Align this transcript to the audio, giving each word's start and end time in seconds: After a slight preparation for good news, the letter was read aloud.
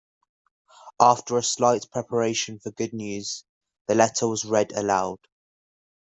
After 0.99 1.37
a 1.37 1.43
slight 1.43 1.85
preparation 1.91 2.57
for 2.59 2.71
good 2.71 2.91
news, 2.91 3.45
the 3.87 3.93
letter 3.93 4.27
was 4.27 4.43
read 4.45 4.71
aloud. 4.71 5.19